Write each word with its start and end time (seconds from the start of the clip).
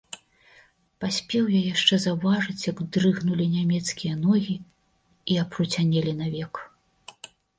Паспеў 1.03 1.43
я 1.55 1.59
яшчэ 1.73 1.95
заўважыць, 2.05 2.55
як 2.71 2.81
дрыгнулі 2.95 3.45
нямецкія 3.57 4.13
ногі 4.25 4.55
і 5.35 5.39
апруцянелі 5.45 6.13
навек. 6.25 6.53